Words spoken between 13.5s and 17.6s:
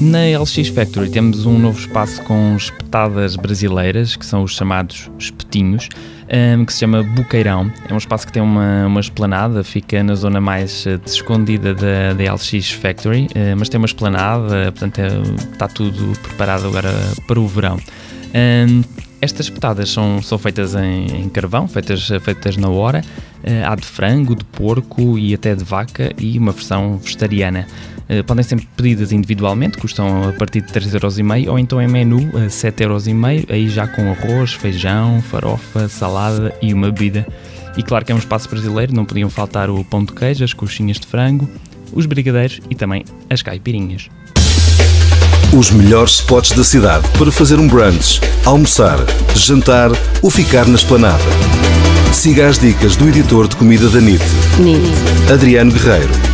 mas tem uma esplanada, portanto é, está tudo preparado agora para o